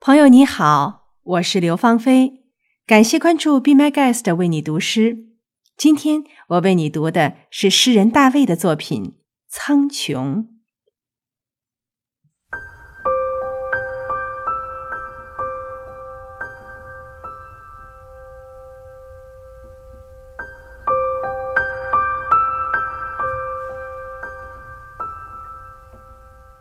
[0.00, 2.44] 朋友你好，我是刘芳菲，
[2.86, 5.26] 感谢关注 Be My Guest 为你读诗。
[5.76, 9.02] 今天我为你读的是诗人大卫的作品
[9.48, 10.14] 《苍穹》。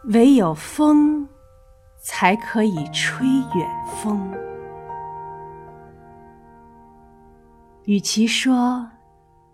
[0.06, 1.27] 唯有风。
[2.10, 4.32] 才可以吹远风。
[7.84, 8.88] 与其说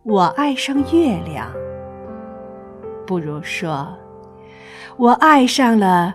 [0.04, 1.52] 我爱上月亮，
[3.08, 3.98] 不如说
[4.98, 6.14] 我爱上了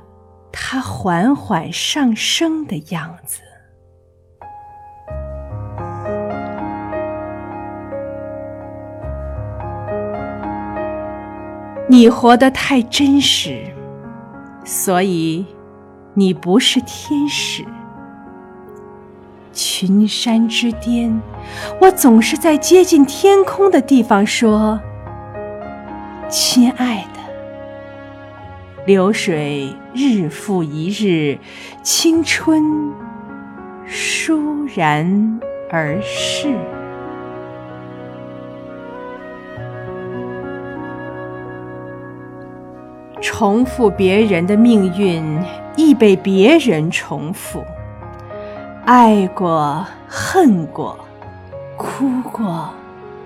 [0.53, 3.43] 它缓缓上升的样子。
[11.89, 13.75] 你活得太真实，
[14.65, 15.45] 所以。
[16.15, 17.65] 你不是天使，
[19.53, 21.21] 群山之巅，
[21.81, 24.81] 我总是在接近天空的地方说
[26.29, 27.21] ：“亲爱的，
[28.85, 31.39] 流水日复一日，
[31.83, 32.63] 青春
[33.87, 36.53] 倏然而逝。”
[43.21, 45.23] 重复别人的命运，
[45.79, 47.65] 亦被别人重复。
[48.85, 50.99] 爱过，恨过，
[51.77, 52.69] 哭过，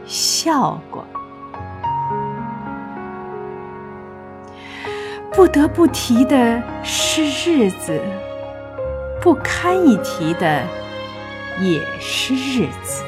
[0.05, 1.03] 笑过，
[5.33, 7.99] 不得不提的是日子，
[9.23, 10.63] 不堪一提的
[11.59, 13.03] 也是日子。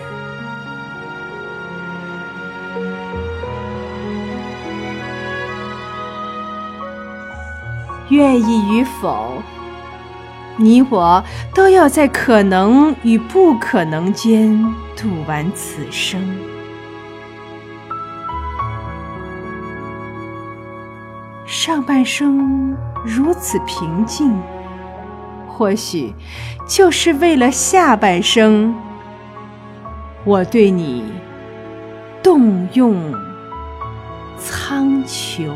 [8.10, 9.42] 愿意与否，
[10.56, 11.24] 你我
[11.54, 14.62] 都要在可能与不可能间
[14.96, 16.20] 度完此生。
[21.46, 24.38] 上半生如此平静，
[25.48, 26.12] 或许
[26.68, 28.74] 就是为了下半生，
[30.24, 31.04] 我对你
[32.22, 32.96] 动用
[34.38, 35.50] 苍穹。